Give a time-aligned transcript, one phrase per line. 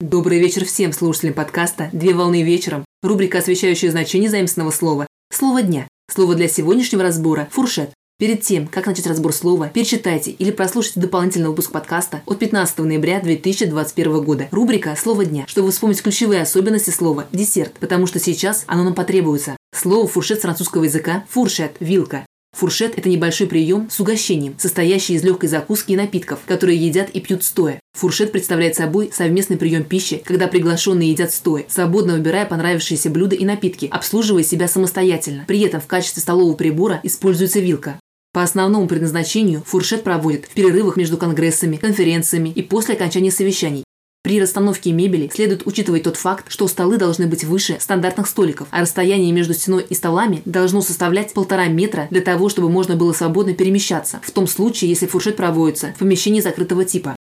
[0.00, 2.84] Добрый вечер всем слушателям подкаста «Две волны вечером».
[3.04, 5.06] Рубрика, освещающая значение заимственного слова.
[5.32, 5.86] Слово дня.
[6.12, 7.90] Слово для сегодняшнего разбора– фуршет.
[8.18, 13.20] Перед тем, как начать разбор слова, перечитайте или прослушайте дополнительный выпуск подкаста от 15 ноября
[13.20, 14.48] 2021 года.
[14.50, 19.56] Рубрика «Слово дня», чтобы вспомнить ключевые особенности слова «десерт», потому что сейчас оно нам потребуется.
[19.72, 22.26] Слово «фуршет» с французского языка– «фуршет»– «вилка».
[22.56, 27.20] Фуршет– это небольшой прием с угощением, состоящий из легкой закуски и напитков, которые едят и
[27.20, 27.78] пьют стоя.
[27.94, 33.44] Фуршет представляет собой совместный прием пищи, когда приглашенные едят стоя, свободно выбирая понравившиеся блюда и
[33.44, 35.44] напитки, обслуживая себя самостоятельно.
[35.46, 38.00] При этом в качестве столового прибора используется вилка.
[38.32, 43.84] По основному предназначению фуршет проводят в перерывах между конгрессами, конференциями и после окончания совещаний.
[44.24, 48.80] При расстановке мебели следует учитывать тот факт, что столы должны быть выше стандартных столиков, а
[48.80, 53.54] расстояние между стеной и столами должно составлять полтора метра для того, чтобы можно было свободно
[53.54, 57.14] перемещаться, в том случае, если фуршет проводится в помещении закрытого типа.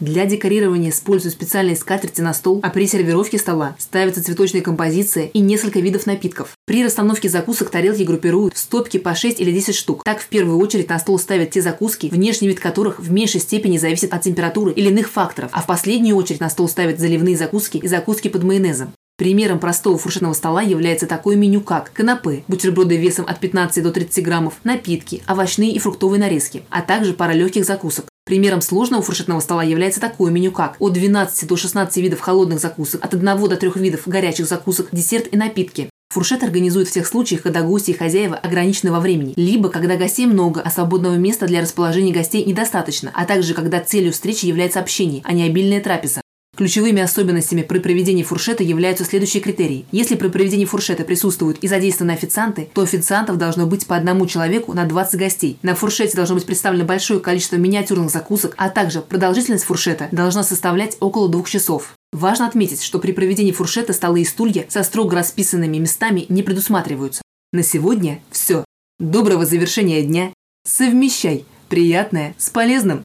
[0.00, 5.40] Для декорирования используют специальные скатерти на стол, а при сервировке стола ставятся цветочные композиции и
[5.40, 6.56] несколько видов напитков.
[6.66, 10.04] При расстановке закусок тарелки группируют в стопки по 6 или 10 штук.
[10.04, 13.76] Так, в первую очередь на стол ставят те закуски, внешний вид которых в меньшей степени
[13.76, 17.78] зависит от температуры или иных факторов, а в последнюю очередь на стол ставят заливные закуски
[17.78, 18.92] и закуски под майонезом.
[19.16, 24.24] Примером простого фуршетного стола является такое меню, как канапе, бутерброды весом от 15 до 30
[24.24, 28.04] граммов, напитки, овощные и фруктовые нарезки, а также пара легких закусок.
[28.28, 33.02] Примером сложного фуршетного стола является такое меню, как от 12 до 16 видов холодных закусок,
[33.02, 35.88] от 1 до 3 видов горячих закусок, десерт и напитки.
[36.10, 40.26] Фуршет организуют в тех случаях, когда гости и хозяева ограничены во времени, либо когда гостей
[40.26, 45.22] много, а свободного места для расположения гостей недостаточно, а также когда целью встречи является общение,
[45.24, 46.20] а не обильная трапеза.
[46.58, 49.86] Ключевыми особенностями при проведении фуршета являются следующие критерии.
[49.92, 54.72] Если при проведении фуршета присутствуют и задействованы официанты, то официантов должно быть по одному человеку
[54.72, 55.56] на 20 гостей.
[55.62, 60.96] На фуршете должно быть представлено большое количество миниатюрных закусок, а также продолжительность фуршета должна составлять
[60.98, 61.94] около двух часов.
[62.12, 67.22] Важно отметить, что при проведении фуршета столы и стулья со строго расписанными местами не предусматриваются.
[67.52, 68.64] На сегодня все.
[68.98, 70.32] Доброго завершения дня.
[70.66, 73.04] Совмещай приятное с полезным.